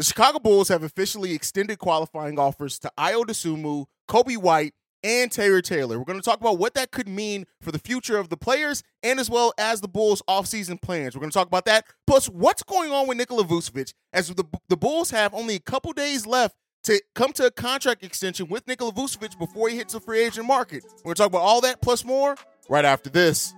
The 0.00 0.04
Chicago 0.04 0.38
Bulls 0.38 0.68
have 0.68 0.82
officially 0.82 1.34
extended 1.34 1.78
qualifying 1.78 2.38
offers 2.38 2.78
to 2.78 2.90
Ayo 2.96 3.22
Dosunmu, 3.22 3.84
Coby 4.08 4.38
White, 4.38 4.72
and 5.04 5.30
Terry 5.30 5.60
Taylor. 5.60 5.98
We're 5.98 6.06
going 6.06 6.18
to 6.18 6.24
talk 6.24 6.40
about 6.40 6.58
what 6.58 6.72
that 6.72 6.90
could 6.90 7.06
mean 7.06 7.44
for 7.60 7.70
the 7.70 7.78
future 7.78 8.16
of 8.16 8.30
the 8.30 8.36
players 8.38 8.82
and 9.02 9.20
as 9.20 9.28
well 9.28 9.52
as 9.58 9.82
the 9.82 9.88
Bulls' 9.88 10.22
offseason 10.26 10.80
plans. 10.80 11.14
We're 11.14 11.20
going 11.20 11.30
to 11.30 11.34
talk 11.34 11.48
about 11.48 11.66
that. 11.66 11.84
Plus, 12.06 12.30
what's 12.30 12.62
going 12.62 12.90
on 12.90 13.08
with 13.08 13.18
Nikola 13.18 13.44
Vucevic 13.44 13.92
as 14.14 14.28
the, 14.30 14.46
the 14.70 14.76
Bulls 14.78 15.10
have 15.10 15.34
only 15.34 15.56
a 15.56 15.60
couple 15.60 15.92
days 15.92 16.26
left 16.26 16.56
to 16.84 16.98
come 17.14 17.34
to 17.34 17.44
a 17.44 17.50
contract 17.50 18.02
extension 18.02 18.48
with 18.48 18.66
Nikola 18.66 18.94
Vucevic 18.94 19.38
before 19.38 19.68
he 19.68 19.76
hits 19.76 19.92
the 19.92 20.00
free 20.00 20.20
agent 20.20 20.46
market. 20.46 20.82
We're 21.04 21.12
going 21.12 21.16
to 21.16 21.22
talk 21.24 21.28
about 21.28 21.42
all 21.42 21.60
that 21.60 21.82
plus 21.82 22.06
more 22.06 22.36
right 22.70 22.86
after 22.86 23.10
this. 23.10 23.52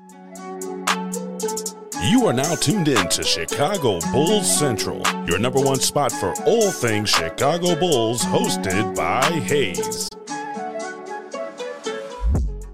You 2.05 2.27
are 2.27 2.33
now 2.33 2.57
tuned 2.57 2.89
in 2.89 3.09
to 3.11 3.23
Chicago 3.23 4.01
Bulls 4.11 4.59
Central, 4.59 5.01
your 5.25 5.39
number 5.39 5.61
one 5.61 5.79
spot 5.79 6.11
for 6.11 6.35
all 6.47 6.73
things 6.73 7.09
Chicago 7.09 7.79
Bulls, 7.79 8.25
hosted 8.25 8.97
by 8.97 9.23
Haize. 9.23 10.09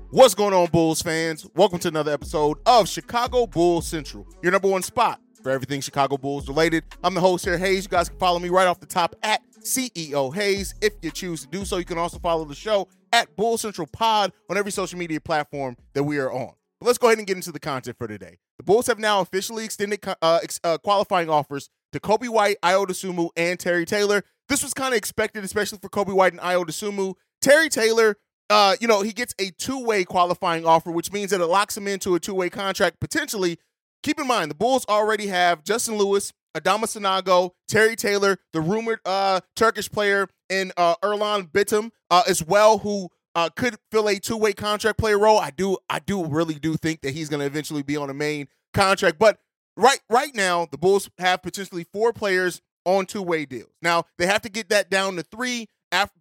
What's 0.08 0.34
going 0.34 0.54
on, 0.54 0.68
Bulls 0.70 1.02
fans? 1.02 1.46
Welcome 1.54 1.78
to 1.80 1.88
another 1.88 2.10
episode 2.10 2.56
of 2.64 2.88
Chicago 2.88 3.46
Bulls 3.46 3.86
Central, 3.86 4.26
your 4.42 4.50
number 4.50 4.68
one 4.68 4.82
spot 4.82 5.20
for 5.42 5.50
everything 5.50 5.82
Chicago 5.82 6.16
Bulls 6.16 6.48
related. 6.48 6.84
I'm 7.04 7.12
the 7.12 7.20
host 7.20 7.44
here, 7.44 7.58
Haize. 7.58 7.84
You 7.84 7.90
guys 7.90 8.08
can 8.08 8.18
follow 8.18 8.38
me 8.38 8.48
right 8.48 8.66
off 8.66 8.80
the 8.80 8.86
top 8.86 9.14
at 9.22 9.42
CEO 9.60 10.34
Haize 10.34 10.74
if 10.80 10.94
you 11.02 11.10
choose 11.10 11.42
to 11.42 11.48
do 11.48 11.66
so. 11.66 11.76
You 11.76 11.84
can 11.84 11.98
also 11.98 12.18
follow 12.18 12.46
the 12.46 12.54
show 12.54 12.88
at 13.12 13.36
Bull 13.36 13.58
Central 13.58 13.88
Pod 13.88 14.32
on 14.48 14.56
every 14.56 14.72
social 14.72 14.98
media 14.98 15.20
platform 15.20 15.76
that 15.92 16.04
we 16.04 16.16
are 16.16 16.32
on. 16.32 16.54
But 16.80 16.86
let's 16.86 16.98
go 16.98 17.08
ahead 17.08 17.18
and 17.18 17.26
get 17.26 17.36
into 17.36 17.52
the 17.52 17.60
content 17.60 17.98
for 17.98 18.08
today. 18.08 18.38
The 18.58 18.64
Bulls 18.64 18.88
have 18.88 18.98
now 18.98 19.20
officially 19.20 19.64
extended 19.64 20.04
uh, 20.20 20.40
uh, 20.64 20.78
qualifying 20.78 21.30
offers 21.30 21.70
to 21.92 22.00
Coby 22.00 22.28
White, 22.28 22.56
Ayo 22.62 22.86
Dosunmu, 22.86 23.30
and 23.36 23.58
Terry 23.58 23.84
Taylor. 23.84 24.24
This 24.48 24.62
was 24.62 24.74
kind 24.74 24.92
of 24.94 24.98
expected, 24.98 25.44
especially 25.44 25.78
for 25.78 25.88
Coby 25.88 26.12
White 26.12 26.32
and 26.32 26.42
Ayo 26.42 26.64
Dosunmu. 26.64 27.14
Terry 27.40 27.68
Taylor, 27.68 28.16
uh, 28.50 28.74
you 28.80 28.88
know, 28.88 29.02
he 29.02 29.12
gets 29.12 29.34
a 29.38 29.50
two-way 29.50 30.04
qualifying 30.04 30.66
offer, 30.66 30.90
which 30.90 31.12
means 31.12 31.30
that 31.30 31.40
it 31.40 31.46
locks 31.46 31.76
him 31.76 31.86
into 31.86 32.14
a 32.14 32.20
two-way 32.20 32.50
contract 32.50 32.98
potentially. 33.00 33.58
Keep 34.02 34.20
in 34.20 34.26
mind, 34.26 34.50
the 34.50 34.56
Bulls 34.56 34.84
already 34.88 35.28
have 35.28 35.62
Justin 35.62 35.96
Lewis, 35.96 36.32
Adama 36.56 36.84
Sanogo, 36.84 37.52
Terry 37.68 37.94
Taylor, 37.94 38.38
the 38.52 38.60
rumored 38.60 39.00
uh, 39.04 39.40
Turkish 39.54 39.90
player, 39.90 40.28
and 40.50 40.72
uh, 40.76 40.96
Erlan 41.02 41.50
Bitim 41.50 41.90
uh, 42.10 42.22
as 42.26 42.42
well, 42.42 42.78
who 42.78 43.10
uh, 43.38 43.48
could 43.50 43.76
fill 43.92 44.08
a 44.08 44.18
two-way 44.18 44.52
contract 44.52 44.98
player 44.98 45.18
role. 45.18 45.38
I 45.38 45.50
do, 45.50 45.78
I 45.88 46.00
do 46.00 46.24
really 46.24 46.54
do 46.54 46.76
think 46.76 47.02
that 47.02 47.14
he's 47.14 47.28
going 47.28 47.40
to 47.40 47.46
eventually 47.46 47.82
be 47.82 47.96
on 47.96 48.10
a 48.10 48.14
main 48.14 48.48
contract. 48.74 49.18
But 49.18 49.38
right, 49.76 50.00
right 50.10 50.34
now, 50.34 50.66
the 50.68 50.78
Bulls 50.78 51.08
have 51.18 51.42
potentially 51.42 51.86
four 51.92 52.12
players 52.12 52.60
on 52.84 53.06
two-way 53.06 53.44
deals. 53.44 53.70
Now 53.80 54.04
they 54.16 54.26
have 54.26 54.42
to 54.42 54.48
get 54.48 54.70
that 54.70 54.90
down 54.90 55.16
to 55.16 55.22
three 55.22 55.68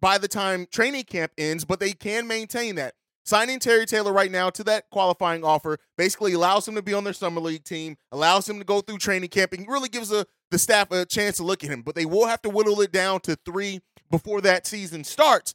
by 0.00 0.18
the 0.18 0.28
time 0.28 0.66
training 0.70 1.04
camp 1.04 1.32
ends, 1.36 1.64
but 1.64 1.80
they 1.80 1.92
can 1.92 2.26
maintain 2.26 2.76
that. 2.76 2.94
Signing 3.24 3.58
Terry 3.58 3.84
Taylor 3.84 4.12
right 4.12 4.30
now 4.30 4.48
to 4.50 4.64
that 4.64 4.88
qualifying 4.90 5.44
offer 5.44 5.78
basically 5.98 6.32
allows 6.32 6.66
him 6.66 6.76
to 6.76 6.82
be 6.82 6.94
on 6.94 7.04
their 7.04 7.12
summer 7.12 7.40
league 7.40 7.64
team, 7.64 7.96
allows 8.12 8.48
him 8.48 8.58
to 8.58 8.64
go 8.64 8.80
through 8.80 8.98
training 8.98 9.28
camp, 9.28 9.52
and 9.52 9.68
really 9.68 9.88
gives 9.88 10.10
a, 10.10 10.24
the 10.50 10.58
staff 10.58 10.90
a 10.92 11.04
chance 11.04 11.36
to 11.36 11.42
look 11.42 11.62
at 11.62 11.70
him. 11.70 11.82
But 11.82 11.94
they 11.94 12.06
will 12.06 12.26
have 12.26 12.40
to 12.42 12.48
whittle 12.48 12.80
it 12.80 12.92
down 12.92 13.20
to 13.20 13.36
three 13.44 13.80
before 14.10 14.40
that 14.42 14.66
season 14.66 15.04
starts. 15.04 15.54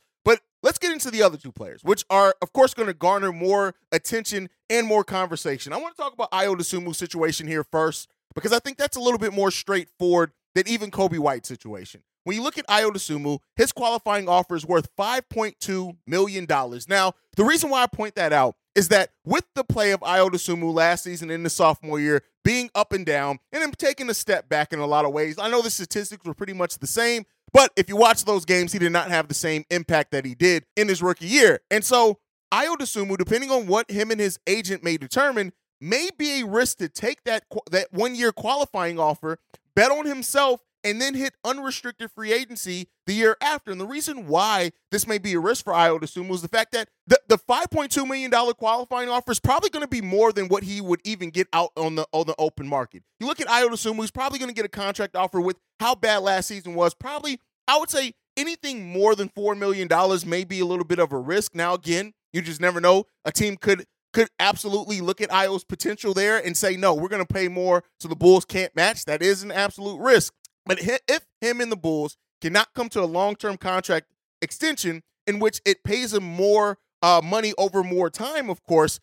Let's 0.64 0.80
get 0.80 0.94
into 0.94 1.12
the 1.12 1.22
other 1.22 1.36
two 1.36 1.52
players, 1.52 1.84
which 1.84 2.06
are, 2.10 2.34
of 2.42 2.54
course, 2.54 2.74
going 2.74 2.88
to 2.88 2.94
garner 2.94 3.34
more 3.34 3.76
attention 3.92 4.50
and 4.70 4.88
more 4.88 5.04
conversation. 5.04 5.74
I 5.74 5.78
want 5.78 5.94
to 5.98 6.02
talk 6.02 6.14
about 6.14 6.32
Ayo 6.32 6.56
Dosunmu's 6.56 6.98
situation 6.98 7.48
here 7.48 7.66
first, 7.66 8.08
because 8.34 8.54
I 8.54 8.60
think 8.60 8.78
that's 8.78 8.96
a 8.96 9.02
little 9.02 9.20
bit 9.20 9.34
more 9.34 9.52
straightforward 9.52 10.32
than 10.56 10.66
even 10.68 10.90
Coby 10.90 11.20
White's 11.20 11.50
situation. 11.50 12.02
When 12.24 12.38
you 12.38 12.44
look 12.44 12.58
at 12.58 12.66
Ayo 12.68 12.90
Dosunmu, 12.90 13.40
his 13.58 13.74
qualifying 13.74 14.30
offer 14.30 14.56
is 14.56 14.66
worth 14.66 14.88
$5.2 14.96 15.98
million. 16.08 16.48
Now, 16.88 17.14
the 17.36 17.44
reason 17.44 17.70
why 17.70 17.84
I 17.84 17.88
point 17.88 18.16
that 18.16 18.32
out 18.32 18.56
is 18.74 18.88
that 18.88 19.10
with 19.26 19.46
the 19.56 19.66
play 19.66 19.92
of 19.92 20.00
Ayo 20.00 20.30
Dosunmu 20.30 20.74
last 20.74 21.04
season 21.04 21.30
in 21.30 21.44
the 21.44 21.50
sophomore 21.50 22.00
year 22.00 22.24
being 22.46 22.70
up 22.74 22.94
and 22.94 23.06
down 23.06 23.40
and 23.52 23.62
him 23.62 23.72
taking 23.72 24.10
a 24.10 24.14
step 24.14 24.48
back 24.48 24.72
in 24.72 24.80
a 24.80 24.86
lot 24.88 25.04
of 25.04 25.12
ways, 25.12 25.38
I 25.38 25.50
know 25.50 25.62
the 25.62 25.70
statistics 25.70 26.26
were 26.26 26.34
pretty 26.34 26.54
much 26.54 26.80
the 26.80 26.88
same, 26.88 27.26
but 27.54 27.72
if 27.76 27.88
you 27.88 27.96
watch 27.96 28.26
those 28.26 28.46
games, 28.46 28.74
he 28.74 28.80
did 28.80 28.92
not 28.92 29.10
have 29.10 29.28
the 29.28 29.34
same 29.34 29.64
impact 29.70 30.12
that 30.12 30.26
he 30.26 30.36
did 30.36 30.66
in 30.76 30.88
his 30.88 31.02
rookie 31.02 31.28
year. 31.28 31.62
And 31.72 31.86
so 31.86 32.20
Ayo 32.54 32.76
Dosunmu, 32.76 33.18
depending 33.18 33.52
on 33.52 33.68
what 33.68 33.90
him 33.90 34.12
and 34.12 34.20
his 34.20 34.40
agent 34.48 34.84
may 34.84 34.98
determine, 34.98 35.54
may 35.80 36.10
be 36.18 36.42
a 36.42 36.46
risk 36.46 36.78
to 36.80 36.90
take 36.90 37.24
that, 37.24 37.44
that 37.72 37.88
one 37.92 38.16
year 38.16 38.32
qualifying 38.32 39.00
offer, 39.00 39.40
bet 39.76 39.92
on 39.92 40.06
himself, 40.06 40.62
and 40.84 41.02
then 41.02 41.14
hit 41.14 41.34
unrestricted 41.44 42.12
free 42.12 42.34
agency 42.34 42.88
the 43.06 43.14
year 43.14 43.38
after. 43.42 43.72
And 43.72 43.80
the 43.80 43.86
reason 43.86 44.28
why 44.28 44.72
this 44.92 45.08
may 45.08 45.18
be 45.18 45.34
a 45.34 45.40
risk 45.40 45.64
for 45.64 45.74
Ayo 45.74 46.00
Dosunmu 46.00 46.32
is 46.32 46.42
the 46.42 46.48
fact 46.48 46.72
that 46.74 46.90
the, 47.08 47.20
the 47.28 47.38
$5.2 47.38 48.08
million 48.08 48.32
qualifying 48.54 49.10
offer 49.10 49.32
is 49.32 49.40
probably 49.40 49.70
going 49.70 49.84
to 49.84 49.90
be 49.90 50.02
more 50.02 50.32
than 50.32 50.48
what 50.48 50.64
he 50.64 50.82
would 50.82 51.02
even 51.04 51.30
get 51.30 51.48
out 51.54 51.72
on 51.78 51.96
the 51.96 52.06
on 52.12 52.28
the 52.28 52.36
open 52.38 52.68
market. 52.68 53.04
You 53.20 53.28
look 53.28 53.40
at 53.40 53.48
Ayo 53.48 53.70
Dosunmu, 53.70 54.02
he's 54.02 54.12
probably 54.12 54.40
going 54.40 54.50
to 54.50 54.56
get 54.56 54.66
a 54.66 54.70
contract 54.70 55.16
offer 55.16 55.40
with 55.40 55.58
how 55.80 55.96
bad 55.96 56.20
last 56.20 56.48
season 56.48 56.76
was. 56.76 56.94
Probably, 56.94 57.40
I 57.68 57.78
would 57.78 57.90
say 57.90 58.14
anything 58.38 58.92
more 58.92 59.16
than 59.16 59.30
$4 59.30 59.58
million 59.58 59.88
may 60.28 60.44
be 60.44 60.60
a 60.60 60.66
little 60.66 60.86
bit 60.86 61.00
of 61.00 61.12
a 61.12 61.18
risk. 61.18 61.56
Now, 61.56 61.74
again, 61.74 62.14
you 62.32 62.42
just 62.42 62.62
never 62.62 62.82
know. 62.82 63.06
A 63.26 63.32
team 63.32 63.58
could 63.58 63.86
could 64.14 64.30
absolutely 64.40 65.02
look 65.02 65.22
at 65.22 65.30
Ayo's 65.30 65.64
potential 65.64 66.14
there 66.14 66.38
and 66.38 66.56
say, 66.56 66.78
no, 66.78 66.94
we're 66.94 67.10
going 67.10 67.26
to 67.26 67.34
pay 67.34 67.48
more 67.48 67.84
so 68.00 68.08
the 68.08 68.16
Bulls 68.16 68.46
can't 68.46 68.74
match. 68.76 69.06
That 69.06 69.22
is 69.24 69.44
an 69.44 69.52
absolute 69.52 70.00
risk. 70.00 70.34
But 70.66 70.80
if 70.82 71.26
him 71.42 71.62
and 71.62 71.72
the 71.72 71.78
Bulls 71.78 72.18
cannot 72.42 72.74
come 72.74 72.90
to 72.90 73.02
a 73.02 73.06
long 73.06 73.36
term 73.36 73.58
contract 73.58 74.08
extension 74.42 75.04
in 75.28 75.40
which 75.40 75.62
it 75.66 75.84
pays 75.84 76.14
him 76.14 76.24
more 76.24 76.78
uh, 77.02 77.22
money 77.24 77.54
over 77.58 77.84
more 77.84 78.10
time, 78.10 78.50
of 78.50 78.64
course, 78.64 79.00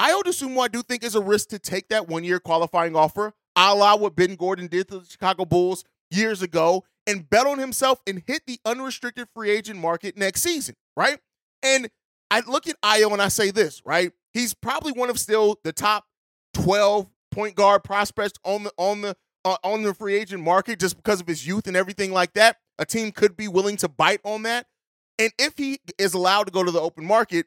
Ayo 0.00 0.22
Dosunmu 0.22 0.60
I 0.60 0.68
do 0.68 0.82
think 0.82 1.02
is 1.02 1.14
a 1.14 1.20
risk 1.20 1.48
to 1.48 1.58
take 1.58 1.88
that 1.88 2.08
one 2.08 2.24
year 2.24 2.38
qualifying 2.38 2.94
offer, 2.94 3.32
a 3.56 3.74
la 3.74 3.96
what 3.96 4.14
Ben 4.14 4.36
Gordon 4.36 4.68
did 4.68 4.88
to 4.88 5.00
the 5.00 5.06
Chicago 5.06 5.44
Bulls 5.44 5.84
years 6.10 6.40
ago, 6.42 6.84
and 7.06 7.28
bet 7.28 7.46
on 7.46 7.58
himself 7.58 8.00
and 8.06 8.22
hit 8.26 8.42
the 8.46 8.60
unrestricted 8.64 9.28
free 9.34 9.50
agent 9.50 9.80
market 9.80 10.16
next 10.16 10.42
season, 10.42 10.76
right? 10.96 11.18
And 11.62 11.90
I 12.30 12.40
look 12.40 12.68
at 12.68 12.80
Ayo 12.82 13.12
and 13.12 13.22
I 13.22 13.28
say 13.28 13.50
this, 13.50 13.82
right? 13.84 14.12
He's 14.32 14.54
probably 14.54 14.92
one 14.92 15.10
of 15.10 15.18
still 15.18 15.58
the 15.64 15.72
top 15.72 16.04
12 16.54 17.08
point 17.30 17.56
guard 17.56 17.82
prospects 17.82 18.38
on 18.44 18.64
the 18.64 18.72
on 18.76 19.00
the 19.00 19.16
on 19.62 19.82
the 19.82 19.94
free 19.94 20.14
agent 20.14 20.42
market 20.42 20.78
just 20.78 20.96
because 20.96 21.20
of 21.20 21.26
his 21.26 21.46
youth 21.46 21.66
and 21.66 21.76
everything 21.76 22.12
like 22.12 22.34
that. 22.34 22.58
A 22.78 22.84
team 22.84 23.12
could 23.12 23.36
be 23.36 23.48
willing 23.48 23.76
to 23.78 23.88
bite 23.88 24.20
on 24.24 24.42
that. 24.44 24.66
And 25.18 25.32
if 25.38 25.56
he 25.56 25.80
is 25.98 26.14
allowed 26.14 26.44
to 26.44 26.52
go 26.52 26.62
to 26.62 26.70
the 26.70 26.80
open 26.80 27.04
market, 27.04 27.46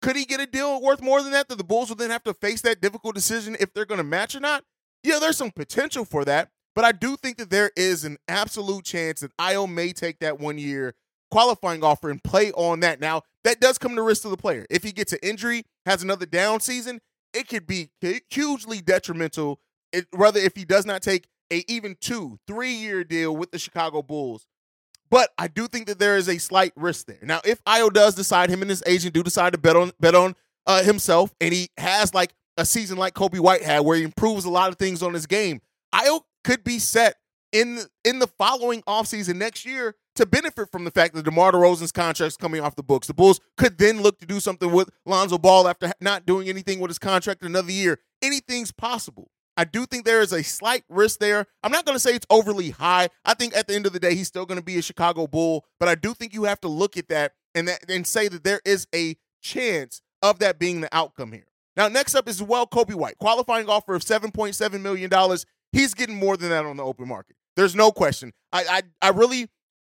could 0.00 0.16
he 0.16 0.24
get 0.24 0.40
a 0.40 0.46
deal 0.46 0.80
worth 0.80 1.02
more 1.02 1.22
than 1.22 1.32
that? 1.32 1.48
That 1.48 1.58
the 1.58 1.64
Bulls 1.64 1.88
will 1.88 1.96
then 1.96 2.10
have 2.10 2.24
to 2.24 2.34
face 2.34 2.62
that 2.62 2.80
difficult 2.80 3.14
decision 3.14 3.56
if 3.60 3.72
they're 3.72 3.84
going 3.84 3.98
to 3.98 4.04
match 4.04 4.34
or 4.34 4.40
not? 4.40 4.64
Yeah, 5.04 5.18
there's 5.18 5.36
some 5.36 5.50
potential 5.50 6.04
for 6.04 6.24
that. 6.24 6.50
But 6.74 6.84
I 6.84 6.92
do 6.92 7.16
think 7.16 7.36
that 7.36 7.50
there 7.50 7.70
is 7.76 8.04
an 8.04 8.16
absolute 8.28 8.84
chance 8.84 9.20
that 9.20 9.36
Ayo 9.36 9.70
may 9.70 9.92
take 9.92 10.20
that 10.20 10.40
one 10.40 10.58
year 10.58 10.94
qualifying 11.30 11.82
offer 11.82 12.10
and 12.10 12.22
play 12.22 12.52
on 12.52 12.80
that. 12.80 13.00
Now, 13.00 13.22
that 13.44 13.60
does 13.60 13.78
come 13.78 13.94
to 13.96 14.02
risk 14.02 14.22
to 14.22 14.28
the 14.28 14.36
player. 14.36 14.66
If 14.70 14.82
he 14.82 14.92
gets 14.92 15.12
an 15.12 15.18
injury, 15.22 15.64
has 15.86 16.02
another 16.02 16.26
down 16.26 16.60
season, 16.60 17.00
it 17.32 17.48
could 17.48 17.66
be 17.66 17.90
hugely 18.30 18.80
detrimental. 18.80 19.58
It, 19.92 20.06
rather, 20.12 20.40
if 20.40 20.56
he 20.56 20.64
does 20.64 20.86
not 20.86 21.02
take 21.02 21.28
a 21.52 21.64
even 21.68 21.96
two, 22.00 22.38
three 22.46 22.72
year 22.72 23.04
deal 23.04 23.36
with 23.36 23.50
the 23.52 23.58
Chicago 23.58 24.02
Bulls. 24.02 24.46
But 25.10 25.30
I 25.36 25.46
do 25.46 25.68
think 25.68 25.88
that 25.88 25.98
there 25.98 26.16
is 26.16 26.28
a 26.28 26.38
slight 26.38 26.72
risk 26.74 27.06
there. 27.06 27.18
Now, 27.22 27.40
if 27.44 27.62
Ayo 27.64 27.92
does 27.92 28.14
decide, 28.14 28.48
him 28.48 28.62
and 28.62 28.70
his 28.70 28.82
agent 28.86 29.12
do 29.12 29.22
decide 29.22 29.52
to 29.52 29.58
bet 29.58 29.76
on 29.76 29.92
bet 30.00 30.14
on 30.14 30.34
uh, 30.66 30.82
himself, 30.82 31.34
and 31.40 31.52
he 31.52 31.68
has 31.76 32.14
like 32.14 32.32
a 32.56 32.64
season 32.64 32.96
like 32.96 33.14
Coby 33.14 33.38
White 33.38 33.62
had, 33.62 33.80
where 33.80 33.96
he 33.96 34.04
improves 34.04 34.46
a 34.46 34.50
lot 34.50 34.70
of 34.70 34.78
things 34.78 35.02
on 35.02 35.12
his 35.12 35.26
game, 35.26 35.60
Ayo 35.94 36.22
could 36.44 36.64
be 36.64 36.78
set 36.78 37.16
in 37.52 37.80
in 38.04 38.18
the 38.18 38.26
following 38.26 38.80
offseason 38.82 39.36
next 39.36 39.66
year 39.66 39.94
to 40.14 40.26
benefit 40.26 40.70
from 40.70 40.84
the 40.84 40.90
fact 40.90 41.14
that 41.14 41.24
DeMar 41.24 41.52
DeRozan's 41.52 41.92
contract's 41.92 42.36
coming 42.36 42.60
off 42.60 42.76
the 42.76 42.82
books. 42.82 43.06
The 43.06 43.14
Bulls 43.14 43.40
could 43.56 43.78
then 43.78 44.02
look 44.02 44.18
to 44.20 44.26
do 44.26 44.40
something 44.40 44.70
with 44.72 44.90
Lonzo 45.06 45.38
Ball 45.38 45.68
after 45.68 45.92
not 46.00 46.26
doing 46.26 46.48
anything 46.48 46.80
with 46.80 46.90
his 46.90 46.98
contract 46.98 47.42
another 47.42 47.72
year. 47.72 47.98
Anything's 48.22 48.72
possible. 48.72 49.30
I 49.56 49.64
do 49.64 49.86
think 49.86 50.04
there 50.04 50.22
is 50.22 50.32
a 50.32 50.42
slight 50.42 50.84
risk 50.88 51.18
there. 51.18 51.46
I'm 51.62 51.72
not 51.72 51.84
going 51.84 51.96
to 51.96 52.00
say 52.00 52.14
it's 52.14 52.26
overly 52.30 52.70
high. 52.70 53.08
I 53.24 53.34
think 53.34 53.56
at 53.56 53.66
the 53.66 53.74
end 53.74 53.86
of 53.86 53.92
the 53.92 54.00
day, 54.00 54.14
he's 54.14 54.28
still 54.28 54.46
going 54.46 54.58
to 54.58 54.64
be 54.64 54.78
a 54.78 54.82
Chicago 54.82 55.26
Bull, 55.26 55.64
but 55.78 55.88
I 55.88 55.94
do 55.94 56.14
think 56.14 56.32
you 56.32 56.44
have 56.44 56.60
to 56.62 56.68
look 56.68 56.96
at 56.96 57.08
that 57.08 57.32
and 57.54 57.68
that 57.68 57.84
and 57.88 58.06
say 58.06 58.28
that 58.28 58.44
there 58.44 58.60
is 58.64 58.86
a 58.94 59.16
chance 59.42 60.00
of 60.22 60.38
that 60.38 60.58
being 60.58 60.80
the 60.80 60.94
outcome 60.94 61.32
here. 61.32 61.46
Now, 61.76 61.88
next 61.88 62.14
up 62.14 62.28
is 62.28 62.42
well 62.42 62.66
Coby 62.66 62.94
White, 62.94 63.18
qualifying 63.18 63.68
offer 63.68 63.94
of 63.94 64.02
$7.7 64.02 64.80
million. 64.80 65.10
He's 65.72 65.94
getting 65.94 66.16
more 66.16 66.36
than 66.36 66.50
that 66.50 66.64
on 66.64 66.76
the 66.76 66.84
open 66.84 67.08
market. 67.08 67.36
There's 67.56 67.74
no 67.74 67.92
question. 67.92 68.32
I, 68.52 68.64
I, 68.64 68.82
I 69.00 69.10
really, 69.10 69.48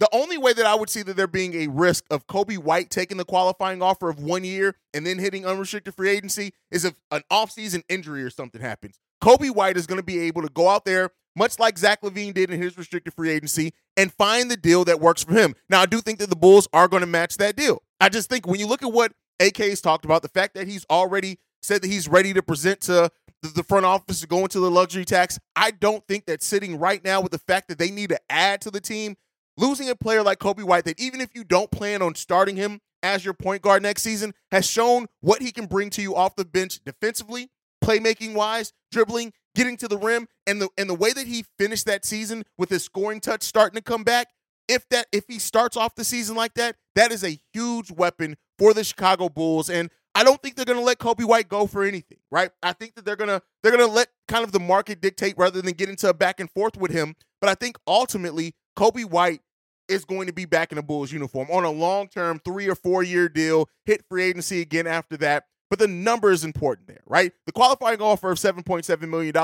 the 0.03 0.09
only 0.13 0.37
way 0.37 0.53
that 0.53 0.67
I 0.67 0.75
would 0.75 0.91
see 0.91 1.05
that 1.05 1.15
there 1.15 1.29
being 1.29 1.55
a 1.55 1.69
risk 1.69 2.05
of 2.11 2.27
Coby 2.27 2.59
White 2.59 2.91
taking 2.91 3.19
the 3.19 3.25
qualifying 3.25 3.83
offer 3.83 4.11
of 4.11 4.19
one 4.19 4.43
year 4.43 4.75
and 4.93 5.07
then 5.07 5.17
hitting 5.17 5.47
unrestricted 5.47 5.95
free 5.95 6.11
agency 6.11 6.55
is 6.73 6.85
if 6.85 6.95
an 7.13 7.23
offseason 7.31 7.85
injury 7.89 8.25
or 8.25 8.31
something 8.31 8.61
happens. 8.61 8.99
Coby 9.23 9.55
White 9.55 9.77
is 9.77 9.87
going 9.87 10.01
to 10.01 10.05
be 10.05 10.19
able 10.19 10.43
to 10.43 10.49
go 10.49 10.69
out 10.69 10.85
there, 10.85 11.11
much 11.37 11.61
like 11.61 11.79
Zach 11.79 12.03
LaVine 12.03 12.35
did 12.35 12.51
in 12.51 12.61
his 12.61 12.77
restricted 12.77 13.15
free 13.15 13.31
agency, 13.31 13.75
and 13.97 14.13
find 14.13 14.51
the 14.51 14.57
deal 14.57 14.85
that 14.87 14.99
works 15.01 15.23
for 15.23 15.35
him. 15.35 15.55
Now, 15.71 15.83
I 15.83 15.87
do 15.87 16.01
think 16.01 16.19
that 16.19 16.31
the 16.31 16.35
Bulls 16.35 16.67
are 16.73 16.89
going 16.89 17.03
to 17.03 17.07
match 17.07 17.37
that 17.37 17.55
deal. 17.55 17.81
I 18.01 18.09
just 18.09 18.29
think 18.29 18.45
when 18.45 18.59
you 18.59 18.67
look 18.67 18.83
at 18.83 18.91
what 18.91 19.13
AK 19.39 19.59
has 19.59 19.81
talked 19.81 20.05
about, 20.05 20.23
the 20.23 20.29
fact 20.29 20.57
that 20.57 20.67
he's 20.67 20.85
already 20.91 21.39
said 21.63 21.81
that 21.81 21.87
he's 21.89 22.09
ready 22.09 22.35
to 22.35 22.43
present 22.43 22.81
to 22.81 23.09
the 23.41 23.63
front 23.63 23.87
office 23.87 24.21
to 24.23 24.27
go 24.27 24.41
into 24.41 24.59
the 24.59 24.69
luxury 24.69 25.05
tax, 25.05 25.39
I 25.55 25.71
don't 25.71 26.05
think 26.09 26.27
that 26.27 26.43
sitting 26.43 26.81
right 26.81 27.05
now 27.05 27.21
with 27.21 27.31
the 27.31 27.39
fact 27.39 27.69
that 27.69 27.79
they 27.79 27.93
need 27.93 28.09
to 28.09 28.19
add 28.29 28.61
to 28.63 28.71
the 28.73 28.81
team, 28.81 29.15
losing 29.57 29.89
a 29.89 29.95
player 29.95 30.23
like 30.23 30.39
Coby 30.39 30.65
White, 30.65 30.85
that 30.85 31.01
even 31.01 31.21
if 31.21 31.35
you 31.35 31.45
don't 31.45 31.71
plan 31.71 32.03
on 32.03 32.15
starting 32.15 32.57
him 32.57 32.81
as 33.03 33.25
your 33.25 33.35
point 33.35 33.63
guard 33.63 33.83
next 33.83 34.03
season, 34.03 34.33
has 34.51 34.69
shown 34.69 35.07
what 35.21 35.43
he 35.43 35.53
can 35.53 35.67
bring 35.67 35.91
to 35.91 36.03
you 36.03 36.15
off 36.15 36.37
the 36.37 36.45
bench 36.45 36.81
defensively, 36.85 37.51
playmaking 37.83 38.35
wise, 38.35 38.73
dribbling, 38.91 39.33
getting 39.55 39.77
to 39.79 39.89
the 39.89 39.99
rim, 39.99 40.29
and 40.47 40.61
the 40.61 40.69
and 40.79 40.89
the 40.89 40.95
way 40.95 41.13
that 41.13 41.27
he 41.27 41.45
finished 41.59 41.87
that 41.87 42.05
season 42.05 42.45
with 42.57 42.71
his 42.71 42.85
scoring 42.85 43.21
touch 43.21 43.43
starting 43.43 43.77
to 43.77 43.83
come 43.83 44.05
back. 44.05 44.29
If 44.69 44.89
that 44.91 45.07
if 45.13 45.25
he 45.29 45.39
starts 45.39 45.77
off 45.77 45.97
the 45.97 46.05
season 46.05 46.37
like 46.37 46.55
that, 46.55 46.77
that 46.95 47.13
is 47.13 47.25
a 47.25 47.39
huge 47.53 47.91
weapon 47.91 48.37
for 48.59 48.73
the 48.73 48.85
Chicago 48.85 49.29
Bulls. 49.29 49.69
And 49.69 49.91
I 50.15 50.25
don't 50.25 50.41
think 50.43 50.57
they're 50.57 50.65
going 50.65 50.79
to 50.79 50.85
let 50.85 50.99
Coby 50.99 51.25
White 51.25 51.49
go 51.49 51.67
for 51.67 51.83
anything, 51.83 52.19
right? 52.31 52.51
I 52.63 52.73
think 52.73 52.95
that 52.95 53.05
they're 53.05 53.17
going 53.17 53.31
to 53.31 53.43
they're 53.63 53.73
going 53.73 53.87
to 53.87 53.93
let 53.93 54.09
kind 54.29 54.45
of 54.45 54.53
the 54.53 54.61
market 54.61 55.01
dictate 55.01 55.35
rather 55.37 55.61
than 55.61 55.73
get 55.73 55.89
into 55.89 56.09
a 56.09 56.15
back 56.15 56.39
and 56.39 56.51
forth 56.51 56.77
with 56.77 56.91
him. 56.91 57.15
But 57.41 57.51
I 57.51 57.55
think 57.55 57.77
ultimately 57.87 58.55
Coby 58.77 59.05
White 59.05 59.41
is 59.89 60.05
going 60.05 60.27
to 60.27 60.33
be 60.33 60.45
back 60.45 60.73
in 60.73 60.79
a 60.79 60.83
Bulls 60.83 61.13
uniform 61.13 61.49
on 61.51 61.65
a 61.65 61.71
long-term 61.71 62.41
3 62.45 62.69
or 62.69 62.77
4-year 62.77 63.29
deal, 63.29 63.69
hit 63.85 64.05
free 64.09 64.25
agency 64.25 64.61
again 64.61 64.87
after 64.87 65.17
that. 65.19 65.45
But 65.69 65.79
the 65.79 65.89
number 65.89 66.31
is 66.31 66.45
important 66.45 66.87
there, 66.87 67.03
right? 67.07 67.33
The 67.47 67.53
qualifying 67.53 68.01
offer 68.01 68.31
of 68.31 68.39
$7.7 68.39 69.09
million. 69.09 69.35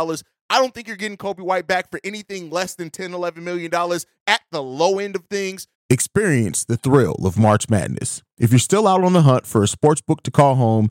I 0.51 0.59
don't 0.59 0.75
think 0.75 0.87
you're 0.87 0.97
getting 0.97 1.17
Coby 1.17 1.41
White 1.41 1.67
back 1.67 1.91
for 1.91 2.01
anything 2.05 2.51
less 2.51 2.75
than 2.75 2.91
$10, 2.91 3.11
$11 3.11 3.39
million 3.39 3.73
at 4.27 4.41
the 4.51 4.63
low 4.63 4.99
end 4.99 5.17
of 5.17 5.25
things. 5.31 5.67
Experience 5.91 6.65
the 6.65 6.77
thrill 6.77 7.17
of 7.25 7.39
March 7.39 7.71
Madness. 7.71 8.23
If 8.39 8.51
you're 8.51 8.59
still 8.59 8.87
out 8.87 9.05
on 9.05 9.15
the 9.15 9.23
hunt 9.23 9.47
for 9.47 9.63
a 9.63 9.69
sports 9.69 10.03
book 10.03 10.23
to 10.23 10.31
call 10.31 10.55
home, 10.55 10.91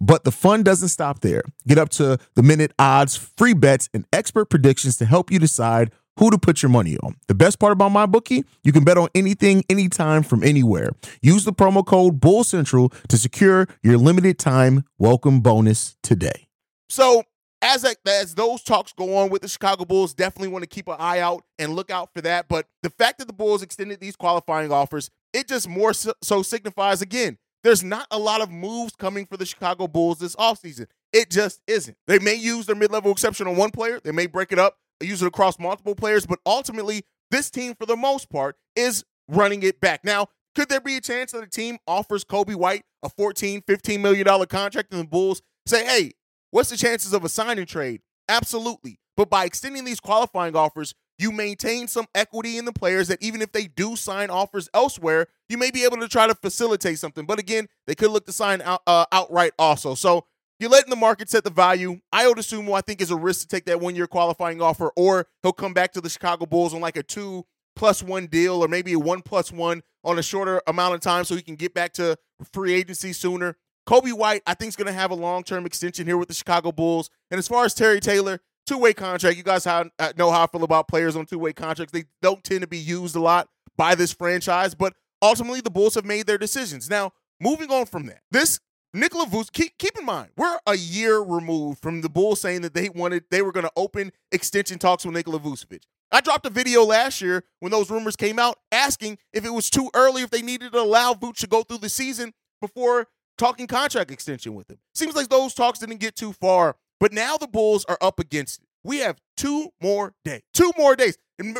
but 0.00 0.24
the 0.24 0.32
fun 0.32 0.62
doesn't 0.62 0.88
stop 0.88 1.20
there. 1.20 1.42
Get 1.66 1.78
up 1.78 1.88
to 1.90 2.18
the 2.34 2.42
minute 2.42 2.72
odds, 2.78 3.16
free 3.16 3.54
bets, 3.54 3.88
and 3.94 4.04
expert 4.12 4.46
predictions 4.46 4.96
to 4.98 5.06
help 5.06 5.30
you 5.30 5.38
decide 5.38 5.92
who 6.18 6.30
to 6.30 6.38
put 6.38 6.62
your 6.62 6.70
money 6.70 6.96
on. 6.98 7.16
The 7.26 7.34
best 7.34 7.58
part 7.58 7.72
about 7.72 7.90
MyBookie, 7.90 8.44
you 8.62 8.72
can 8.72 8.84
bet 8.84 8.96
on 8.96 9.08
anything, 9.14 9.64
anytime, 9.68 10.22
from 10.22 10.44
anywhere. 10.44 10.90
Use 11.22 11.44
the 11.44 11.52
promo 11.52 11.84
code 11.84 12.20
Bull 12.20 12.44
Central 12.44 12.90
to 13.08 13.16
secure 13.16 13.66
your 13.82 13.98
limited 13.98 14.38
time 14.38 14.84
welcome 14.98 15.40
bonus 15.40 15.96
today. 16.02 16.46
So 16.88 17.24
as 17.64 17.84
as 18.06 18.34
those 18.34 18.62
talks 18.62 18.92
go 18.92 19.16
on 19.16 19.30
with 19.30 19.42
the 19.42 19.48
Chicago 19.48 19.84
Bulls, 19.84 20.14
definitely 20.14 20.48
want 20.48 20.62
to 20.62 20.68
keep 20.68 20.86
an 20.86 20.96
eye 20.98 21.20
out 21.20 21.44
and 21.58 21.74
look 21.74 21.90
out 21.90 22.10
for 22.14 22.20
that. 22.20 22.46
But 22.46 22.66
the 22.82 22.90
fact 22.90 23.18
that 23.18 23.26
the 23.26 23.32
Bulls 23.32 23.62
extended 23.62 24.00
these 24.00 24.16
qualifying 24.16 24.70
offers, 24.70 25.10
it 25.32 25.48
just 25.48 25.68
more 25.68 25.94
so, 25.94 26.12
so 26.22 26.42
signifies 26.42 27.00
again, 27.02 27.38
there's 27.64 27.82
not 27.82 28.06
a 28.10 28.18
lot 28.18 28.40
of 28.40 28.50
moves 28.50 28.94
coming 28.96 29.26
for 29.26 29.36
the 29.36 29.46
Chicago 29.46 29.88
Bulls 29.88 30.18
this 30.18 30.36
offseason. 30.36 30.86
It 31.12 31.30
just 31.30 31.60
isn't. 31.66 31.96
They 32.06 32.18
may 32.18 32.34
use 32.34 32.66
their 32.66 32.76
mid-level 32.76 33.10
exception 33.10 33.48
on 33.48 33.56
one 33.56 33.70
player, 33.70 33.98
they 34.02 34.12
may 34.12 34.26
break 34.26 34.52
it 34.52 34.58
up, 34.58 34.76
use 35.00 35.22
it 35.22 35.26
across 35.26 35.58
multiple 35.58 35.94
players, 35.94 36.26
but 36.26 36.38
ultimately, 36.46 37.02
this 37.30 37.50
team, 37.50 37.74
for 37.74 37.86
the 37.86 37.96
most 37.96 38.30
part, 38.30 38.56
is 38.76 39.04
running 39.26 39.62
it 39.64 39.80
back. 39.80 40.04
Now, 40.04 40.28
could 40.54 40.68
there 40.68 40.80
be 40.80 40.96
a 40.96 41.00
chance 41.00 41.32
that 41.32 41.42
a 41.42 41.48
team 41.48 41.78
offers 41.88 42.24
Coby 42.24 42.54
White 42.54 42.84
a 43.02 43.08
$14, 43.08 43.64
$15 43.64 44.00
million 44.00 44.46
contract 44.46 44.92
and 44.92 45.00
the 45.00 45.06
Bulls 45.06 45.42
say, 45.66 45.84
hey, 45.84 46.12
What's 46.54 46.70
the 46.70 46.76
chances 46.76 47.12
of 47.12 47.24
a 47.24 47.28
signing 47.28 47.66
trade? 47.66 48.02
Absolutely. 48.28 49.00
But 49.16 49.28
by 49.28 49.44
extending 49.44 49.84
these 49.84 49.98
qualifying 49.98 50.54
offers, 50.54 50.94
you 51.18 51.30
maintain 51.30 51.88
some 51.88 52.06
equity 52.14 52.58
in 52.58 52.64
the 52.64 52.72
players 52.72 53.08
that 53.08 53.22
even 53.22 53.40
if 53.40 53.52
they 53.52 53.66
do 53.66 53.96
sign 53.96 54.30
offers 54.30 54.68
elsewhere, 54.74 55.26
you 55.48 55.56
may 55.56 55.70
be 55.70 55.84
able 55.84 55.98
to 55.98 56.08
try 56.08 56.26
to 56.26 56.34
facilitate 56.34 56.98
something. 56.98 57.26
But 57.26 57.38
again, 57.38 57.68
they 57.86 57.94
could 57.94 58.10
look 58.10 58.26
to 58.26 58.32
sign 58.32 58.62
out, 58.62 58.82
uh, 58.86 59.06
outright 59.12 59.52
also. 59.58 59.94
So 59.94 60.26
you're 60.58 60.70
letting 60.70 60.90
the 60.90 60.96
market 60.96 61.30
set 61.30 61.44
the 61.44 61.50
value. 61.50 62.00
Ayo 62.12 62.32
Dosunmu, 62.34 62.76
I 62.76 62.80
think, 62.80 63.00
is 63.00 63.10
a 63.10 63.16
risk 63.16 63.42
to 63.42 63.48
take 63.48 63.64
that 63.66 63.80
one 63.80 63.94
year 63.94 64.06
qualifying 64.06 64.62
offer, 64.62 64.92
or 64.96 65.26
he'll 65.42 65.52
come 65.52 65.74
back 65.74 65.92
to 65.92 66.00
the 66.00 66.08
Chicago 66.08 66.46
Bulls 66.46 66.74
on 66.74 66.80
like 66.80 66.96
a 66.96 67.02
two 67.02 67.44
plus 67.76 68.02
one 68.02 68.26
deal, 68.26 68.64
or 68.64 68.68
maybe 68.68 68.92
a 68.92 68.98
one 68.98 69.20
plus 69.20 69.50
one 69.50 69.82
on 70.04 70.18
a 70.18 70.22
shorter 70.22 70.62
amount 70.66 70.94
of 70.94 71.00
time 71.00 71.24
so 71.24 71.34
he 71.34 71.42
can 71.42 71.56
get 71.56 71.74
back 71.74 71.92
to 71.94 72.16
free 72.52 72.72
agency 72.72 73.12
sooner. 73.12 73.56
Coby 73.86 74.12
White, 74.12 74.42
I 74.46 74.54
think, 74.54 74.70
is 74.70 74.76
going 74.76 74.86
to 74.86 74.92
have 74.92 75.10
a 75.10 75.14
long 75.14 75.42
term 75.42 75.66
extension 75.66 76.06
here 76.06 76.16
with 76.16 76.28
the 76.28 76.34
Chicago 76.34 76.72
Bulls. 76.72 77.10
And 77.30 77.38
as 77.38 77.48
far 77.48 77.64
as 77.64 77.74
Terry 77.74 78.00
Taylor, 78.00 78.40
two 78.66 78.78
way 78.78 78.92
contract. 78.92 79.36
You 79.36 79.42
guys 79.42 79.66
know 79.66 80.30
how 80.30 80.44
I 80.44 80.46
feel 80.46 80.64
about 80.64 80.88
players 80.88 81.16
on 81.16 81.26
two 81.26 81.38
way 81.38 81.52
contracts. 81.52 81.92
They 81.92 82.04
don't 82.22 82.42
tend 82.42 82.62
to 82.62 82.66
be 82.66 82.78
used 82.78 83.16
a 83.16 83.20
lot 83.20 83.48
by 83.76 83.94
this 83.94 84.12
franchise, 84.12 84.74
but 84.74 84.94
ultimately 85.22 85.60
the 85.60 85.70
Bulls 85.70 85.94
have 85.94 86.04
made 86.04 86.26
their 86.26 86.38
decisions. 86.38 86.88
Now, 86.88 87.12
moving 87.40 87.70
on 87.70 87.86
from 87.86 88.06
that, 88.06 88.20
this 88.30 88.60
Nikola 88.92 89.26
Vucevic, 89.26 89.52
keep, 89.52 89.78
keep 89.78 89.98
in 89.98 90.04
mind, 90.04 90.30
we're 90.36 90.58
a 90.66 90.76
year 90.76 91.18
removed 91.18 91.82
from 91.82 92.00
the 92.00 92.08
Bulls 92.08 92.40
saying 92.40 92.62
that 92.62 92.74
they 92.74 92.88
wanted, 92.88 93.24
they 93.30 93.42
were 93.42 93.50
going 93.50 93.66
to 93.66 93.72
open 93.76 94.12
extension 94.30 94.78
talks 94.78 95.04
with 95.04 95.14
Nikola 95.14 95.40
Vucevic. 95.40 95.80
I 96.12 96.20
dropped 96.20 96.46
a 96.46 96.50
video 96.50 96.84
last 96.84 97.20
year 97.20 97.42
when 97.58 97.72
those 97.72 97.90
rumors 97.90 98.14
came 98.14 98.38
out 98.38 98.58
asking 98.70 99.18
if 99.32 99.44
it 99.44 99.52
was 99.52 99.68
too 99.68 99.90
early, 99.94 100.22
if 100.22 100.30
they 100.30 100.42
needed 100.42 100.72
to 100.72 100.78
allow 100.80 101.12
Vucevic 101.12 101.38
to 101.38 101.46
go 101.48 101.62
through 101.64 101.78
the 101.78 101.88
season 101.88 102.32
before 102.60 103.08
talking 103.36 103.66
contract 103.66 104.12
extension 104.12 104.54
with 104.54 104.70
him. 104.70 104.78
Seems 104.94 105.16
like 105.16 105.28
those 105.28 105.54
talks 105.54 105.80
didn't 105.80 105.98
get 105.98 106.14
too 106.14 106.32
far, 106.32 106.76
but 107.00 107.12
now 107.12 107.36
the 107.36 107.46
Bulls 107.46 107.84
are 107.88 107.98
up 108.00 108.18
against 108.18 108.60
it. 108.62 108.68
We 108.82 108.98
have 108.98 109.18
two 109.36 109.70
more 109.82 110.12
days. 110.24 110.42
Two 110.52 110.72
more 110.76 110.94
days. 110.94 111.16
And 111.38 111.58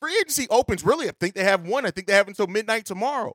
free 0.00 0.16
agency 0.18 0.46
opens, 0.50 0.84
really, 0.84 1.08
I 1.08 1.12
think 1.18 1.34
they 1.34 1.44
have 1.44 1.66
one. 1.66 1.84
I 1.84 1.90
think 1.90 2.06
they 2.06 2.14
have 2.14 2.28
until 2.28 2.46
midnight 2.46 2.86
tomorrow. 2.86 3.34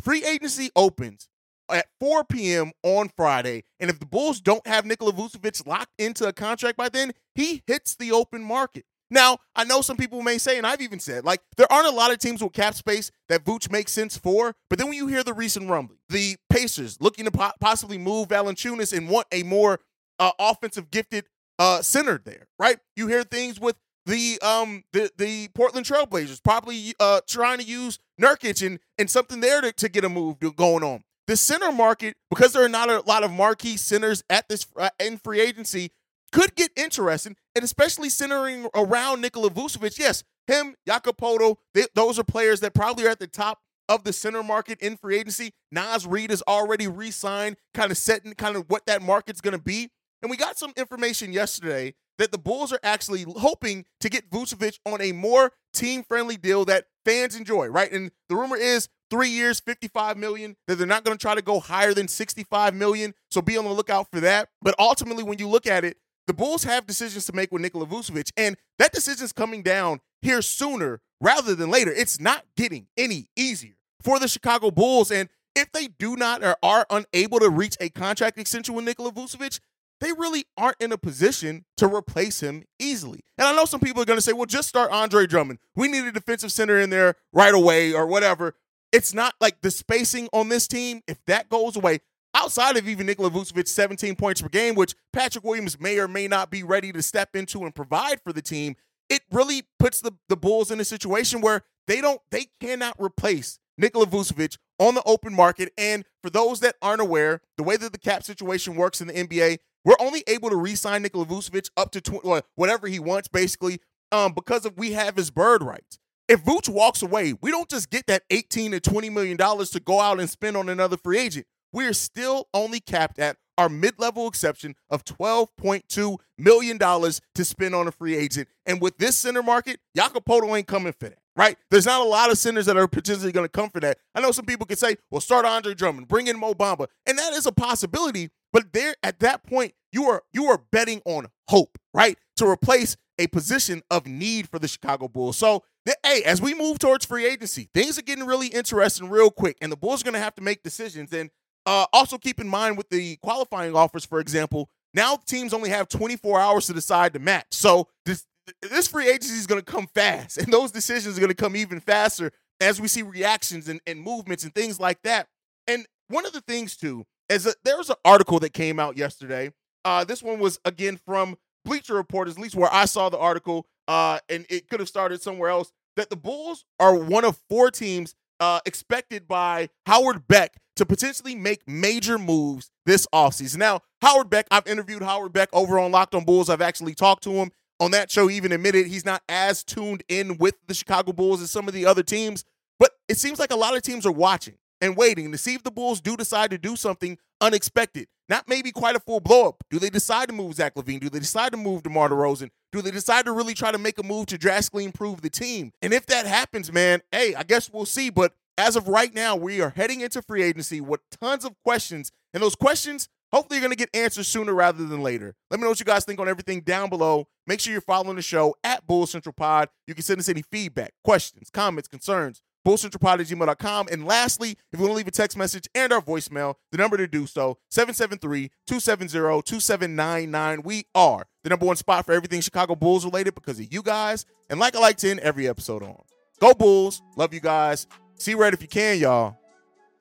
Free 0.00 0.24
agency 0.24 0.70
opens 0.76 1.28
at 1.70 1.86
4 2.00 2.24
p.m. 2.24 2.72
on 2.82 3.10
Friday. 3.16 3.64
And 3.80 3.90
if 3.90 3.98
the 3.98 4.06
Bulls 4.06 4.40
don't 4.40 4.66
have 4.66 4.86
Nikola 4.86 5.12
Vucevic 5.12 5.66
locked 5.66 5.92
into 5.98 6.26
a 6.26 6.32
contract 6.32 6.76
by 6.76 6.88
then, 6.88 7.12
he 7.34 7.62
hits 7.66 7.96
the 7.96 8.12
open 8.12 8.42
market. 8.42 8.84
Now, 9.10 9.38
I 9.54 9.64
know 9.64 9.82
some 9.82 9.96
people 9.96 10.22
may 10.22 10.36
say, 10.38 10.58
and 10.58 10.66
I've 10.66 10.80
even 10.80 10.98
said, 10.98 11.24
like, 11.24 11.40
there 11.56 11.70
aren't 11.72 11.86
a 11.86 11.92
lot 11.92 12.10
of 12.10 12.18
teams 12.18 12.42
with 12.42 12.52
cap 12.52 12.74
space 12.74 13.12
that 13.28 13.44
Vooch 13.44 13.70
makes 13.70 13.92
sense 13.92 14.16
for. 14.16 14.54
But 14.68 14.78
then 14.78 14.88
when 14.88 14.96
you 14.96 15.06
hear 15.06 15.22
the 15.22 15.34
recent 15.34 15.70
rumbling, 15.70 16.00
the 16.08 16.36
Pacers 16.50 17.00
looking 17.00 17.24
to 17.24 17.30
po- 17.30 17.52
possibly 17.60 17.98
move 17.98 18.28
Valanciunas 18.28 18.96
and 18.96 19.08
want 19.08 19.28
a 19.30 19.44
more 19.44 19.78
uh, 20.18 20.32
offensive 20.38 20.90
gifted 20.90 21.26
uh, 21.58 21.82
center 21.82 22.20
there, 22.24 22.46
right? 22.58 22.78
You 22.94 23.06
hear 23.08 23.22
things 23.22 23.60
with 23.60 23.76
the 24.06 24.38
um 24.40 24.84
the 24.92 25.10
the 25.18 25.48
Portland 25.48 25.84
Trailblazers 25.84 26.40
probably 26.42 26.94
uh 27.00 27.20
trying 27.26 27.58
to 27.58 27.64
use 27.64 27.98
Nurkic 28.20 28.64
and 28.64 28.78
and 28.98 29.10
something 29.10 29.40
there 29.40 29.60
to, 29.60 29.72
to 29.72 29.88
get 29.88 30.04
a 30.04 30.08
move 30.08 30.38
going 30.54 30.84
on. 30.84 31.02
The 31.26 31.36
center 31.36 31.72
market, 31.72 32.16
because 32.30 32.52
there 32.52 32.64
are 32.64 32.68
not 32.68 32.88
a 32.88 33.00
lot 33.00 33.24
of 33.24 33.32
marquee 33.32 33.76
centers 33.76 34.22
at 34.30 34.48
this 34.48 34.64
uh, 34.76 34.90
in 35.00 35.18
free 35.18 35.40
agency, 35.40 35.90
could 36.30 36.54
get 36.54 36.70
interesting, 36.76 37.34
and 37.56 37.64
especially 37.64 38.08
centering 38.08 38.68
around 38.76 39.22
Nikola 39.22 39.50
Vucevic. 39.50 39.98
Yes, 39.98 40.22
him, 40.46 40.76
they, 40.84 41.86
those 41.94 42.18
are 42.20 42.24
players 42.24 42.60
that 42.60 42.74
probably 42.74 43.06
are 43.06 43.10
at 43.10 43.18
the 43.18 43.26
top 43.26 43.58
of 43.88 44.04
the 44.04 44.12
center 44.12 44.42
market 44.42 44.80
in 44.80 44.96
free 44.96 45.18
agency. 45.18 45.52
Naz 45.72 46.06
Reid 46.06 46.30
is 46.30 46.42
already 46.46 46.86
re-signed, 46.86 47.56
kind 47.74 47.90
of 47.90 47.98
setting 47.98 48.32
kind 48.34 48.56
of 48.56 48.64
what 48.68 48.86
that 48.86 49.02
market's 49.02 49.40
going 49.40 49.56
to 49.56 49.62
be. 49.62 49.90
And 50.26 50.30
we 50.32 50.36
got 50.36 50.58
some 50.58 50.72
information 50.76 51.32
yesterday 51.32 51.94
that 52.18 52.32
the 52.32 52.38
Bulls 52.38 52.72
are 52.72 52.80
actually 52.82 53.24
hoping 53.36 53.84
to 54.00 54.08
get 54.08 54.28
Vucevic 54.28 54.80
on 54.84 55.00
a 55.00 55.12
more 55.12 55.52
team-friendly 55.72 56.36
deal 56.38 56.64
that 56.64 56.86
fans 57.04 57.36
enjoy, 57.36 57.68
right? 57.68 57.92
And 57.92 58.10
the 58.28 58.34
rumor 58.34 58.56
is 58.56 58.88
three 59.08 59.28
years, 59.28 59.60
55 59.60 60.16
million, 60.16 60.56
that 60.66 60.78
they're 60.78 60.86
not 60.88 61.04
going 61.04 61.16
to 61.16 61.22
try 61.22 61.36
to 61.36 61.42
go 61.42 61.60
higher 61.60 61.94
than 61.94 62.08
65 62.08 62.74
million. 62.74 63.14
So 63.30 63.40
be 63.40 63.56
on 63.56 63.66
the 63.66 63.70
lookout 63.70 64.10
for 64.10 64.18
that. 64.18 64.48
But 64.60 64.74
ultimately, 64.80 65.22
when 65.22 65.38
you 65.38 65.46
look 65.46 65.68
at 65.68 65.84
it, 65.84 65.96
the 66.26 66.34
Bulls 66.34 66.64
have 66.64 66.88
decisions 66.88 67.24
to 67.26 67.32
make 67.32 67.52
with 67.52 67.62
Nikola 67.62 67.86
Vucevic, 67.86 68.32
and 68.36 68.56
that 68.80 68.90
decision's 68.90 69.32
coming 69.32 69.62
down 69.62 70.00
here 70.22 70.42
sooner 70.42 71.02
rather 71.20 71.54
than 71.54 71.70
later. 71.70 71.92
It's 71.92 72.18
not 72.18 72.42
getting 72.56 72.88
any 72.96 73.28
easier 73.36 73.76
for 74.02 74.18
the 74.18 74.26
Chicago 74.26 74.72
Bulls. 74.72 75.12
And 75.12 75.28
if 75.54 75.70
they 75.70 75.86
do 75.86 76.16
not 76.16 76.42
or 76.42 76.56
are 76.64 76.84
unable 76.90 77.38
to 77.38 77.48
reach 77.48 77.76
a 77.80 77.90
contract 77.90 78.38
extension 78.38 78.74
with 78.74 78.84
Nikola 78.84 79.12
Vucevic, 79.12 79.60
they 80.00 80.12
really 80.12 80.44
aren't 80.56 80.80
in 80.80 80.92
a 80.92 80.98
position 80.98 81.64
to 81.76 81.86
replace 81.86 82.40
him 82.40 82.64
easily. 82.78 83.20
And 83.38 83.46
I 83.46 83.54
know 83.54 83.64
some 83.64 83.80
people 83.80 84.02
are 84.02 84.06
going 84.06 84.18
to 84.18 84.22
say, 84.22 84.32
well, 84.32 84.46
just 84.46 84.68
start 84.68 84.90
Andre 84.90 85.26
Drummond. 85.26 85.58
We 85.74 85.88
need 85.88 86.04
a 86.04 86.12
defensive 86.12 86.52
center 86.52 86.78
in 86.78 86.90
there 86.90 87.14
right 87.32 87.54
away 87.54 87.92
or 87.92 88.06
whatever. 88.06 88.54
It's 88.92 89.14
not 89.14 89.34
like 89.40 89.60
the 89.62 89.70
spacing 89.70 90.28
on 90.32 90.48
this 90.48 90.68
team, 90.68 91.02
if 91.06 91.24
that 91.26 91.48
goes 91.48 91.76
away, 91.76 92.00
outside 92.34 92.76
of 92.76 92.88
even 92.88 93.06
Nikola 93.06 93.30
Vucevic 93.30 93.68
17 93.68 94.14
points 94.16 94.42
per 94.42 94.48
game, 94.48 94.74
which 94.74 94.94
Patrick 95.12 95.44
Williams 95.44 95.80
may 95.80 95.98
or 95.98 96.08
may 96.08 96.28
not 96.28 96.50
be 96.50 96.62
ready 96.62 96.92
to 96.92 97.02
step 97.02 97.34
into 97.34 97.64
and 97.64 97.74
provide 97.74 98.20
for 98.22 98.32
the 98.32 98.42
team, 98.42 98.76
it 99.08 99.22
really 99.30 99.62
puts 99.78 100.00
the, 100.00 100.12
the 100.28 100.36
Bulls 100.36 100.70
in 100.70 100.80
a 100.80 100.84
situation 100.84 101.40
where 101.40 101.62
they 101.86 102.00
don't, 102.00 102.20
they 102.30 102.46
cannot 102.60 102.96
replace 103.00 103.58
Nikola 103.78 104.06
Vucevic 104.06 104.58
on 104.78 104.94
the 104.94 105.02
open 105.06 105.34
market. 105.34 105.72
And 105.78 106.04
for 106.22 106.30
those 106.30 106.60
that 106.60 106.76
aren't 106.82 107.00
aware, 107.00 107.40
the 107.56 107.62
way 107.62 107.76
that 107.76 107.92
the 107.92 107.98
cap 107.98 108.22
situation 108.22 108.76
works 108.76 109.00
in 109.00 109.08
the 109.08 109.14
NBA, 109.14 109.58
we're 109.86 109.94
only 110.00 110.24
able 110.26 110.50
to 110.50 110.56
re-sign 110.56 111.02
Nikola 111.02 111.24
Vucevic 111.26 111.70
up 111.76 111.92
to 111.92 112.00
20, 112.00 112.42
whatever 112.56 112.88
he 112.88 112.98
wants, 112.98 113.28
basically, 113.28 113.78
um, 114.10 114.32
because 114.32 114.66
of 114.66 114.76
we 114.76 114.92
have 114.92 115.14
his 115.14 115.30
bird 115.30 115.62
rights. 115.62 115.98
If 116.28 116.44
Vooch 116.44 116.68
walks 116.68 117.02
away, 117.02 117.34
we 117.40 117.52
don't 117.52 117.70
just 117.70 117.88
get 117.88 118.08
that 118.08 118.24
18 118.30 118.72
to 118.72 118.80
20 118.80 119.10
million 119.10 119.36
dollars 119.36 119.70
to 119.70 119.80
go 119.80 120.00
out 120.00 120.18
and 120.18 120.28
spend 120.28 120.56
on 120.56 120.68
another 120.68 120.96
free 120.96 121.18
agent. 121.18 121.46
We 121.72 121.86
are 121.86 121.92
still 121.92 122.48
only 122.52 122.80
capped 122.80 123.20
at 123.20 123.36
our 123.58 123.68
mid-level 123.68 124.28
exception 124.28 124.74
of 124.90 125.04
$12.2 125.04 126.18
million 126.38 126.78
to 126.78 127.44
spend 127.44 127.74
on 127.74 127.88
a 127.88 127.92
free 127.92 128.16
agent. 128.16 128.48
And 128.66 128.80
with 128.80 128.98
this 128.98 129.16
center 129.16 129.42
market, 129.42 129.80
Jakob 129.96 130.24
Poeltl 130.24 130.56
ain't 130.56 130.66
coming 130.66 130.92
for 130.92 131.08
that 131.08 131.18
right? 131.36 131.56
There's 131.70 131.86
not 131.86 132.00
a 132.00 132.08
lot 132.08 132.30
of 132.30 132.38
centers 132.38 132.66
that 132.66 132.76
are 132.76 132.88
potentially 132.88 133.30
going 133.30 133.44
to 133.44 133.50
come 133.50 133.70
for 133.70 133.78
that. 133.80 133.98
I 134.14 134.20
know 134.20 134.30
some 134.32 134.46
people 134.46 134.66
could 134.66 134.78
say, 134.78 134.96
well, 135.10 135.20
start 135.20 135.44
Andre 135.44 135.74
Drummond, 135.74 136.08
bring 136.08 136.26
in 136.26 136.40
Mo 136.40 136.54
Bamba. 136.54 136.86
And 137.06 137.18
that 137.18 137.34
is 137.34 137.46
a 137.46 137.52
possibility, 137.52 138.30
but 138.52 138.72
there 138.72 138.94
at 139.02 139.20
that 139.20 139.44
point, 139.44 139.74
you 139.92 140.04
are 140.04 140.22
you 140.32 140.46
are 140.46 140.62
betting 140.72 141.00
on 141.04 141.28
hope, 141.48 141.78
right? 141.94 142.18
To 142.36 142.46
replace 142.46 142.96
a 143.18 143.26
position 143.28 143.82
of 143.90 144.06
need 144.06 144.48
for 144.48 144.58
the 144.58 144.68
Chicago 144.68 145.08
Bulls. 145.08 145.36
So, 145.36 145.64
hey, 146.04 146.22
as 146.24 146.42
we 146.42 146.54
move 146.54 146.78
towards 146.78 147.06
free 147.06 147.26
agency, 147.26 147.70
things 147.72 147.98
are 147.98 148.02
getting 148.02 148.26
really 148.26 148.48
interesting 148.48 149.08
real 149.08 149.30
quick, 149.30 149.56
and 149.60 149.72
the 149.72 149.76
Bulls 149.76 150.02
are 150.02 150.04
going 150.04 150.14
to 150.14 150.20
have 150.20 150.34
to 150.34 150.42
make 150.42 150.62
decisions. 150.62 151.12
And 151.12 151.30
uh, 151.66 151.86
also 151.92 152.16
keep 152.16 152.40
in 152.40 152.48
mind 152.48 152.78
with 152.78 152.88
the 152.88 153.16
qualifying 153.16 153.74
offers, 153.74 154.04
for 154.04 154.20
example, 154.20 154.70
now 154.94 155.16
teams 155.16 155.52
only 155.52 155.68
have 155.68 155.88
24 155.88 156.40
hours 156.40 156.66
to 156.68 156.72
decide 156.72 157.12
to 157.12 157.18
match. 157.18 157.46
So 157.50 157.88
this 158.06 158.24
this 158.62 158.86
free 158.86 159.08
agency 159.08 159.34
is 159.34 159.46
going 159.46 159.60
to 159.60 159.70
come 159.70 159.88
fast, 159.94 160.38
and 160.42 160.52
those 160.52 160.70
decisions 160.70 161.16
are 161.16 161.20
going 161.20 161.30
to 161.30 161.34
come 161.34 161.56
even 161.56 161.80
faster 161.80 162.32
as 162.60 162.80
we 162.80 162.88
see 162.88 163.02
reactions 163.02 163.68
and, 163.68 163.80
and 163.86 164.00
movements 164.00 164.44
and 164.44 164.54
things 164.54 164.80
like 164.80 165.02
that. 165.02 165.26
And 165.66 165.86
one 166.08 166.24
of 166.24 166.32
the 166.32 166.40
things 166.40 166.76
too 166.76 167.04
is 167.28 167.44
that 167.44 167.56
there 167.64 167.76
was 167.76 167.90
an 167.90 167.96
article 168.04 168.38
that 168.38 168.54
came 168.54 168.78
out 168.78 168.96
yesterday. 168.96 169.52
Uh, 169.84 170.04
this 170.04 170.22
one 170.22 170.38
was 170.38 170.58
again 170.64 170.98
from 171.04 171.36
Bleacher 171.64 171.94
Report, 171.94 172.28
at 172.28 172.38
least 172.38 172.54
where 172.54 172.72
I 172.72 172.84
saw 172.84 173.08
the 173.08 173.18
article, 173.18 173.66
uh, 173.88 174.20
and 174.28 174.46
it 174.48 174.68
could 174.68 174.80
have 174.80 174.88
started 174.88 175.20
somewhere 175.20 175.50
else. 175.50 175.72
That 175.96 176.10
the 176.10 176.16
Bulls 176.16 176.64
are 176.78 176.94
one 176.94 177.24
of 177.24 177.40
four 177.48 177.70
teams 177.70 178.14
uh, 178.38 178.60
expected 178.66 179.26
by 179.26 179.70
Howard 179.86 180.28
Beck 180.28 180.56
to 180.76 180.86
potentially 180.86 181.34
make 181.34 181.66
major 181.66 182.18
moves 182.18 182.70
this 182.84 183.06
offseason. 183.12 183.58
Now, 183.58 183.80
Howard 184.02 184.30
Beck, 184.30 184.46
I've 184.50 184.66
interviewed 184.66 185.02
Howard 185.02 185.32
Beck 185.32 185.48
over 185.52 185.78
on 185.78 185.90
Locked 185.90 186.14
on 186.14 186.24
Bulls. 186.24 186.48
I've 186.48 186.60
actually 186.60 186.94
talked 186.94 187.24
to 187.24 187.32
him 187.32 187.50
on 187.80 187.90
that 187.90 188.10
show 188.10 188.30
even 188.30 188.52
admitted 188.52 188.86
he's 188.86 189.04
not 189.04 189.22
as 189.28 189.62
tuned 189.62 190.02
in 190.08 190.38
with 190.38 190.54
the 190.66 190.74
Chicago 190.74 191.12
Bulls 191.12 191.42
as 191.42 191.50
some 191.50 191.68
of 191.68 191.74
the 191.74 191.86
other 191.86 192.02
teams. 192.02 192.44
But 192.78 192.92
it 193.08 193.18
seems 193.18 193.38
like 193.38 193.50
a 193.50 193.56
lot 193.56 193.76
of 193.76 193.82
teams 193.82 194.06
are 194.06 194.12
watching 194.12 194.54
and 194.80 194.96
waiting 194.96 195.32
to 195.32 195.38
see 195.38 195.54
if 195.54 195.62
the 195.62 195.70
Bulls 195.70 196.00
do 196.00 196.16
decide 196.16 196.50
to 196.50 196.58
do 196.58 196.76
something 196.76 197.18
unexpected. 197.40 198.08
Not 198.28 198.48
maybe 198.48 198.72
quite 198.72 198.96
a 198.96 199.00
full 199.00 199.20
blowup. 199.20 199.54
Do 199.70 199.78
they 199.78 199.88
decide 199.88 200.28
to 200.28 200.34
move 200.34 200.54
Zach 200.54 200.74
LaVine? 200.74 201.00
Do 201.00 201.08
they 201.08 201.20
decide 201.20 201.52
to 201.52 201.56
move 201.56 201.84
DeMar 201.84 202.08
DeRozan? 202.08 202.50
Do 202.72 202.82
they 202.82 202.90
decide 202.90 203.24
to 203.26 203.32
really 203.32 203.54
try 203.54 203.70
to 203.70 203.78
make 203.78 203.98
a 203.98 204.02
move 204.02 204.26
to 204.26 204.38
drastically 204.38 204.84
improve 204.84 205.22
the 205.22 205.30
team? 205.30 205.72
And 205.80 205.94
if 205.94 206.06
that 206.06 206.26
happens, 206.26 206.72
man, 206.72 207.02
hey, 207.12 207.34
I 207.34 207.44
guess 207.44 207.70
we'll 207.72 207.86
see. 207.86 208.10
But 208.10 208.34
as 208.58 208.76
of 208.76 208.88
right 208.88 209.14
now, 209.14 209.36
we 209.36 209.60
are 209.60 209.70
heading 209.70 210.00
into 210.00 210.22
free 210.22 210.42
agency 210.42 210.80
with 210.80 211.00
tons 211.20 211.44
of 211.44 211.54
questions. 211.62 212.12
And 212.34 212.42
those 212.42 212.54
questions 212.54 213.08
Hopefully, 213.32 213.58
you're 213.58 213.68
going 213.68 213.76
to 213.76 213.76
get 213.76 213.90
answers 213.94 214.26
sooner 214.28 214.54
rather 214.54 214.86
than 214.86 215.02
later. 215.02 215.34
Let 215.50 215.58
me 215.58 215.64
know 215.64 215.70
what 215.70 215.80
you 215.80 215.84
guys 215.84 216.04
think 216.04 216.20
on 216.20 216.28
everything 216.28 216.60
down 216.60 216.88
below. 216.88 217.26
Make 217.46 217.58
sure 217.60 217.72
you're 217.72 217.80
following 217.80 218.14
the 218.16 218.22
show 218.22 218.54
at 218.62 218.86
Bull 218.86 219.06
Central 219.06 219.32
Pod. 219.32 219.68
You 219.86 219.94
can 219.94 220.04
send 220.04 220.20
us 220.20 220.28
any 220.28 220.42
feedback, 220.42 220.92
questions, 221.04 221.50
comments, 221.50 221.88
concerns, 221.88 222.40
bullcentralpod 222.66 223.20
at 223.20 223.26
gmail.com. 223.26 223.88
And 223.90 224.06
lastly, 224.06 224.56
if 224.72 224.78
you 224.78 224.80
want 224.80 224.92
to 224.92 224.96
leave 224.96 225.08
a 225.08 225.10
text 225.10 225.36
message 225.36 225.68
and 225.74 225.92
our 225.92 226.00
voicemail, 226.00 226.54
the 226.70 226.78
number 226.78 226.96
to 226.96 227.08
do 227.08 227.26
so, 227.26 227.58
773-270-2799. 227.72 230.64
We 230.64 230.86
are 230.94 231.26
the 231.42 231.50
number 231.50 231.66
one 231.66 231.76
spot 231.76 232.06
for 232.06 232.12
everything 232.12 232.40
Chicago 232.40 232.76
Bulls 232.76 233.04
related 233.04 233.34
because 233.34 233.58
of 233.58 233.72
you 233.72 233.82
guys. 233.82 234.24
And 234.48 234.60
like 234.60 234.76
I 234.76 234.78
like 234.78 234.98
to 234.98 235.10
end 235.10 235.18
every 235.20 235.48
episode 235.48 235.82
on. 235.82 236.02
Go 236.40 236.54
Bulls. 236.54 237.02
Love 237.16 237.34
you 237.34 237.40
guys. 237.40 237.88
See 238.18 238.34
red 238.34 238.54
if 238.54 238.62
you 238.62 238.68
can, 238.68 238.98
y'all. 238.98 239.36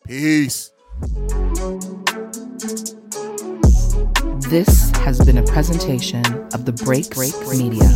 Peace. 0.07 0.72
This 4.50 4.91
has 4.91 5.19
been 5.25 5.38
a 5.38 5.43
presentation 5.43 6.25
of 6.53 6.63
the 6.65 6.72
Break 6.72 7.10
Break 7.10 7.34
Media. 7.50 7.89